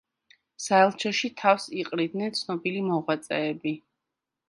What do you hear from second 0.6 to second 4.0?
საელჩოში თავს იყრიდნენ ცნობილი მოღვაწეები.